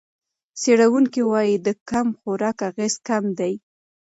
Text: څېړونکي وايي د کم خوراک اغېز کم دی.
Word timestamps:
څېړونکي 0.61 1.21
وايي 1.31 1.55
د 1.65 1.67
کم 1.89 2.07
خوراک 2.19 2.57
اغېز 2.69 2.93
کم 3.07 3.23
دی. 3.39 3.53